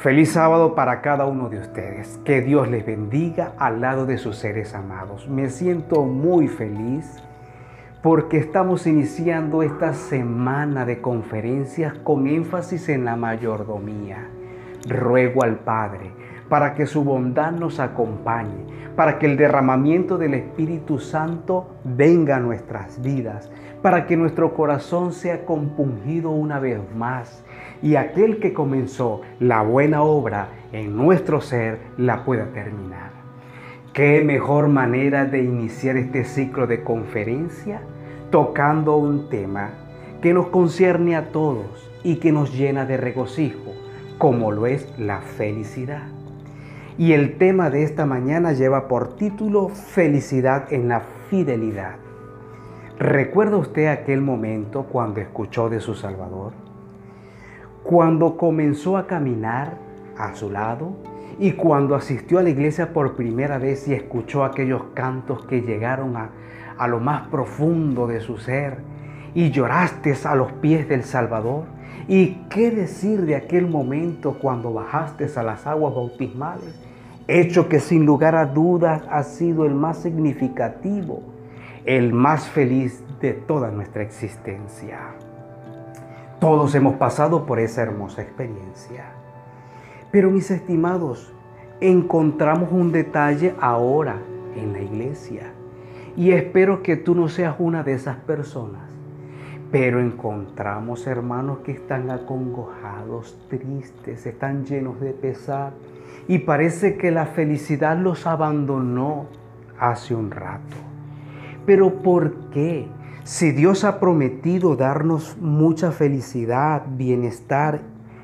[0.00, 2.18] Feliz sábado para cada uno de ustedes.
[2.24, 5.28] Que Dios les bendiga al lado de sus seres amados.
[5.28, 7.22] Me siento muy feliz
[8.02, 14.26] porque estamos iniciando esta semana de conferencias con énfasis en la mayordomía.
[14.88, 16.12] Ruego al Padre
[16.50, 22.40] para que su bondad nos acompañe, para que el derramamiento del Espíritu Santo venga a
[22.40, 23.50] nuestras vidas,
[23.82, 27.42] para que nuestro corazón sea compungido una vez más
[27.82, 33.10] y aquel que comenzó la buena obra en nuestro ser la pueda terminar.
[33.92, 37.82] ¿Qué mejor manera de iniciar este ciclo de conferencia
[38.30, 39.70] tocando un tema
[40.22, 43.72] que nos concierne a todos y que nos llena de regocijo,
[44.18, 46.02] como lo es la felicidad?
[46.98, 52.09] Y el tema de esta mañana lleva por título Felicidad en la fidelidad.
[53.00, 56.52] ¿Recuerda usted aquel momento cuando escuchó de su Salvador?
[57.82, 59.78] Cuando comenzó a caminar
[60.18, 60.96] a su lado
[61.38, 66.14] y cuando asistió a la iglesia por primera vez y escuchó aquellos cantos que llegaron
[66.14, 66.28] a,
[66.76, 68.76] a lo más profundo de su ser
[69.32, 71.64] y lloraste a los pies del Salvador.
[72.06, 76.78] ¿Y qué decir de aquel momento cuando bajaste a las aguas bautismales?
[77.28, 81.22] Hecho que sin lugar a dudas ha sido el más significativo,
[81.96, 84.98] el más feliz de toda nuestra existencia.
[86.38, 89.06] Todos hemos pasado por esa hermosa experiencia.
[90.12, 91.32] Pero mis estimados,
[91.80, 94.20] encontramos un detalle ahora
[94.54, 95.52] en la iglesia.
[96.16, 98.88] Y espero que tú no seas una de esas personas.
[99.72, 105.72] Pero encontramos hermanos que están acongojados, tristes, están llenos de pesar.
[106.28, 109.26] Y parece que la felicidad los abandonó
[109.76, 110.89] hace un rato.
[111.66, 112.88] Pero ¿por qué?
[113.24, 117.80] Si Dios ha prometido darnos mucha felicidad, bienestar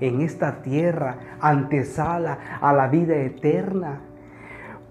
[0.00, 4.00] en esta tierra, antesala a la vida eterna,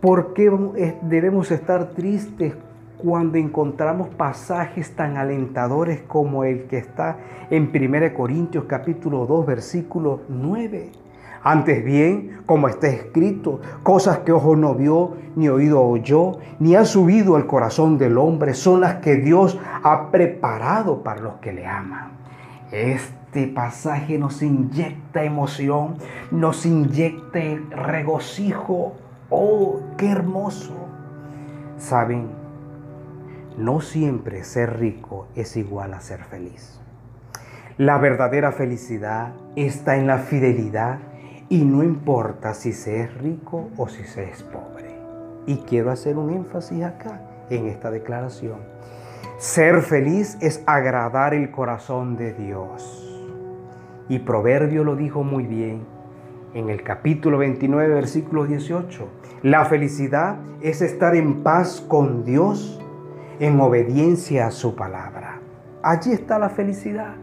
[0.01, 2.53] ¿por qué debemos estar tristes
[2.97, 7.17] cuando encontramos pasajes tan alentadores como el que está
[7.49, 10.91] en 1 Corintios capítulo 2 versículo 9?
[11.43, 16.83] Antes bien, como está escrito, cosas que ojo no vio, ni oído oyó, ni ha
[16.85, 21.65] subido al corazón del hombre, son las que Dios ha preparado para los que le
[21.65, 22.11] aman.
[22.71, 25.95] Este pasaje nos inyecta emoción,
[26.31, 27.39] nos inyecta
[27.69, 28.93] regocijo.
[29.29, 30.73] ¡Oh, qué hermoso!
[31.77, 32.27] Saben,
[33.57, 36.79] no siempre ser rico es igual a ser feliz.
[37.77, 40.99] La verdadera felicidad está en la fidelidad
[41.49, 44.95] y no importa si se es rico o si se es pobre.
[45.47, 48.59] Y quiero hacer un énfasis acá en esta declaración.
[49.37, 53.05] Ser feliz es agradar el corazón de Dios.
[54.07, 55.85] Y Proverbio lo dijo muy bien
[56.53, 59.07] en el capítulo 29, versículo 18.
[59.41, 62.79] La felicidad es estar en paz con Dios
[63.39, 65.39] en obediencia a su palabra.
[65.81, 67.15] Allí está la felicidad.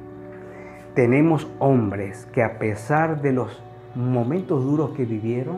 [0.94, 3.62] Tenemos hombres que a pesar de los
[3.96, 5.56] momentos duros que vivieron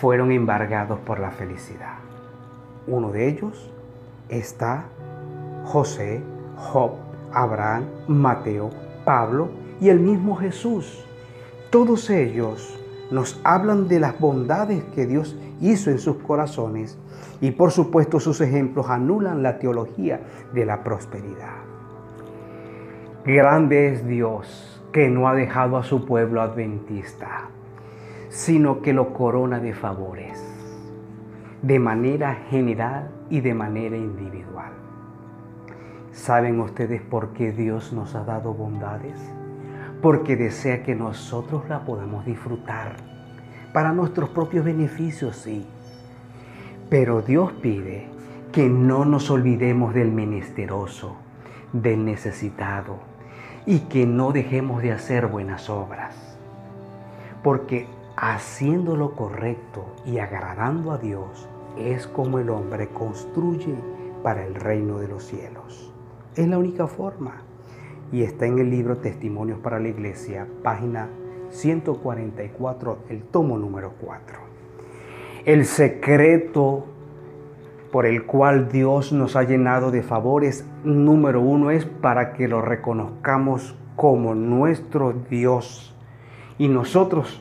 [0.00, 1.98] fueron embargados por la felicidad.
[2.86, 3.70] Uno de ellos
[4.28, 4.84] está
[5.64, 6.22] José,
[6.56, 6.92] Job,
[7.32, 8.70] Abraham, Mateo,
[9.04, 9.48] Pablo
[9.80, 11.04] y el mismo Jesús.
[11.70, 12.78] Todos ellos
[13.10, 16.98] nos hablan de las bondades que Dios hizo en sus corazones
[17.40, 20.20] y por supuesto sus ejemplos anulan la teología
[20.52, 21.54] de la prosperidad.
[23.24, 27.48] Grande es Dios que no ha dejado a su pueblo adventista,
[28.28, 30.40] sino que lo corona de favores,
[31.62, 34.70] de manera general y de manera individual.
[36.12, 39.20] ¿Saben ustedes por qué Dios nos ha dado bondades?
[40.00, 42.94] Porque desea que nosotros la podamos disfrutar
[43.72, 45.66] para nuestros propios beneficios, sí.
[46.88, 48.06] Pero Dios pide
[48.52, 51.16] que no nos olvidemos del menesteroso,
[51.72, 53.13] del necesitado,
[53.66, 56.14] y que no dejemos de hacer buenas obras.
[57.42, 63.74] Porque haciendo lo correcto y agradando a Dios es como el hombre construye
[64.22, 65.92] para el reino de los cielos.
[66.36, 67.42] Es la única forma.
[68.12, 71.08] Y está en el libro Testimonios para la Iglesia, página
[71.50, 74.38] 144, el tomo número 4.
[75.46, 76.86] El secreto
[77.94, 82.60] por el cual Dios nos ha llenado de favores, número uno es para que lo
[82.60, 85.94] reconozcamos como nuestro Dios
[86.58, 87.40] y nosotros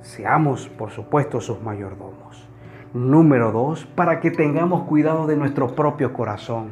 [0.00, 2.48] seamos, por supuesto, sus mayordomos.
[2.94, 6.70] Número dos, para que tengamos cuidado de nuestro propio corazón,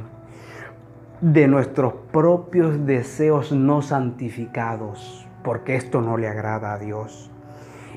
[1.20, 7.30] de nuestros propios deseos no santificados, porque esto no le agrada a Dios.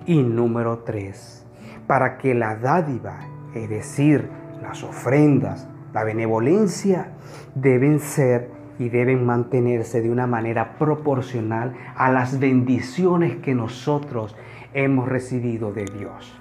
[0.06, 1.48] Y número tres,
[1.88, 3.19] para que la dádiva,
[3.56, 7.12] es decir, las ofrendas, la benevolencia,
[7.56, 8.50] deben ser
[8.80, 14.36] y deben mantenerse de una manera proporcional a las bendiciones que nosotros
[14.74, 16.39] hemos recibido de Dios.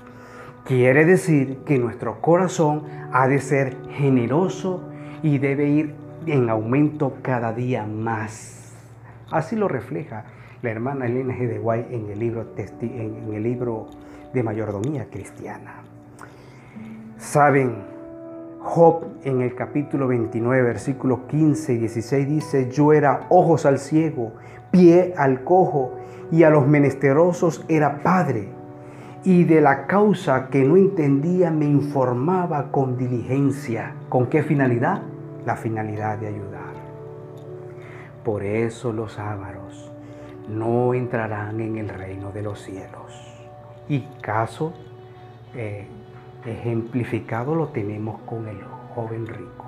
[0.64, 2.82] Quiere decir que nuestro corazón
[3.12, 4.82] ha de ser generoso
[5.22, 5.94] y debe ir
[6.26, 8.74] en aumento cada día más.
[9.30, 10.24] Así lo refleja
[10.62, 11.46] la hermana Elena G.
[11.46, 13.86] de Guay en el libro, en el libro
[14.34, 15.82] de mayordomía cristiana.
[17.16, 17.95] Saben,
[18.66, 24.32] Job en el capítulo 29, versículos 15 y 16 dice, yo era ojos al ciego,
[24.72, 25.94] pie al cojo
[26.32, 28.48] y a los menesterosos era padre.
[29.22, 33.94] Y de la causa que no entendía me informaba con diligencia.
[34.08, 35.00] ¿Con qué finalidad?
[35.44, 36.74] La finalidad de ayudar.
[38.24, 39.92] Por eso los ávaros
[40.48, 43.46] no entrarán en el reino de los cielos.
[43.88, 44.72] Y caso
[45.54, 45.86] eh,
[46.46, 48.62] ejemplificado lo tenemos con el
[48.94, 49.66] joven rico.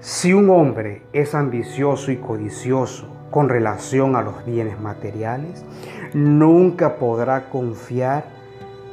[0.00, 5.64] Si un hombre es ambicioso y codicioso con relación a los bienes materiales,
[6.12, 8.24] nunca podrá confiar,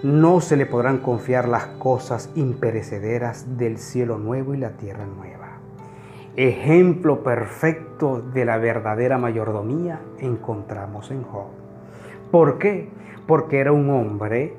[0.04, 5.58] no se le podrán confiar las cosas imperecederas del cielo nuevo y la tierra nueva.
[6.36, 11.48] Ejemplo perfecto de la verdadera mayordomía encontramos en Job.
[12.32, 12.88] ¿Por qué?
[13.26, 14.54] Porque era un hombre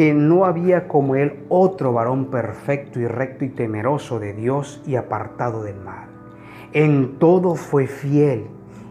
[0.00, 4.96] que no había como él otro varón perfecto y recto y temeroso de Dios y
[4.96, 6.08] apartado del mal.
[6.72, 8.46] En todo fue fiel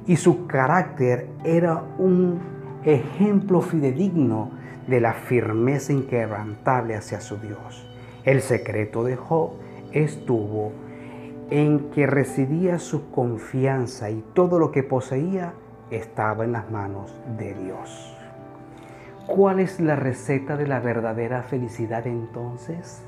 [0.06, 2.40] y su carácter era un
[2.86, 4.52] ejemplo fidedigno
[4.86, 7.90] de la firmeza inquebrantable hacia su Dios.
[8.24, 9.54] El secreto de Job
[9.92, 10.74] estuvo
[11.50, 15.54] en que residía su confianza y todo lo que poseía
[15.90, 18.19] estaba en las manos de Dios.
[19.30, 23.04] ¿Cuál es la receta de la verdadera felicidad entonces?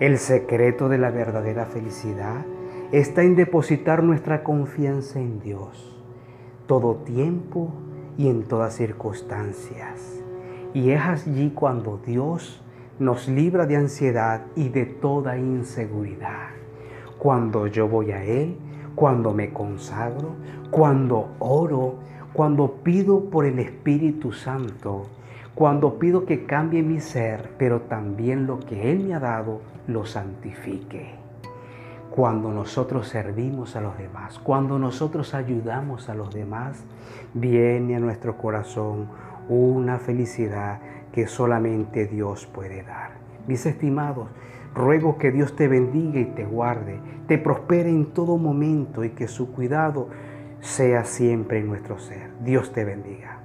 [0.00, 2.44] El secreto de la verdadera felicidad
[2.92, 5.98] está en depositar nuestra confianza en Dios,
[6.66, 7.72] todo tiempo
[8.18, 10.22] y en todas circunstancias.
[10.74, 12.62] Y es allí cuando Dios
[12.98, 16.50] nos libra de ansiedad y de toda inseguridad.
[17.18, 18.58] Cuando yo voy a Él,
[18.94, 20.34] cuando me consagro,
[20.70, 21.94] cuando oro,
[22.34, 25.06] cuando pido por el Espíritu Santo,
[25.56, 30.04] cuando pido que cambie mi ser, pero también lo que Él me ha dado lo
[30.04, 31.14] santifique.
[32.10, 36.84] Cuando nosotros servimos a los demás, cuando nosotros ayudamos a los demás,
[37.32, 39.06] viene a nuestro corazón
[39.48, 40.78] una felicidad
[41.10, 43.12] que solamente Dios puede dar.
[43.46, 44.28] Mis estimados,
[44.74, 49.26] ruego que Dios te bendiga y te guarde, te prospere en todo momento y que
[49.26, 50.10] su cuidado
[50.60, 52.28] sea siempre en nuestro ser.
[52.42, 53.35] Dios te bendiga.